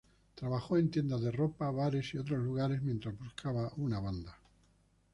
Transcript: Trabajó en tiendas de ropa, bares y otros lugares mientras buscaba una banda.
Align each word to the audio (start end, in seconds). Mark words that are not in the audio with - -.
Trabajó 0.33 0.77
en 0.79 0.89
tiendas 0.89 1.21
de 1.21 1.31
ropa, 1.31 1.69
bares 1.69 2.15
y 2.15 2.17
otros 2.17 2.39
lugares 2.43 2.81
mientras 2.81 3.19
buscaba 3.19 3.71
una 3.77 3.99
banda. 3.99 4.35